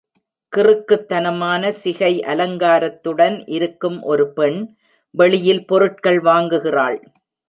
கிறுக்குத்தனமான 0.53 1.69
சிகை 1.71 2.23
அலங்காரத்துடன் 2.23 3.37
இருக்கும் 3.47 4.01
ஒரு 4.01 4.25
பெண் 4.33 4.59
வெளியில் 5.15 5.63
பொருட்கள் 5.65 6.19
வாங்குகிறாள். 6.21 6.97